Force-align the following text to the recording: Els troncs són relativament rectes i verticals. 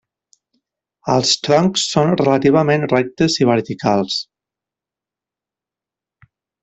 Els 1.15 1.33
troncs 1.47 1.83
són 1.91 2.13
relativament 2.21 2.87
rectes 2.95 3.37
i 3.45 3.49
verticals. 3.53 4.17